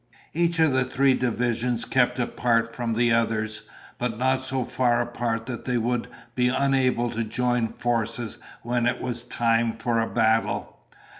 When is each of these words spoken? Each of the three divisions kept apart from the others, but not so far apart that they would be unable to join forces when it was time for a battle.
Each 0.33 0.57
of 0.59 0.71
the 0.71 0.83
three 0.83 1.13
divisions 1.13 1.85
kept 1.85 2.17
apart 2.17 2.75
from 2.75 2.95
the 2.95 3.13
others, 3.13 3.67
but 3.99 4.17
not 4.17 4.41
so 4.41 4.63
far 4.65 4.99
apart 4.99 5.45
that 5.45 5.65
they 5.65 5.77
would 5.77 6.07
be 6.33 6.47
unable 6.49 7.11
to 7.11 7.23
join 7.23 7.67
forces 7.67 8.39
when 8.63 8.87
it 8.87 8.99
was 8.99 9.21
time 9.21 9.73
for 9.77 9.99
a 9.99 10.09
battle. 10.09 10.79